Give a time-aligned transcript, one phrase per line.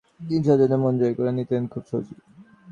[0.19, 2.19] তিনি ছাত্রদের মন জয় করে নিতেন খুব সহজেই।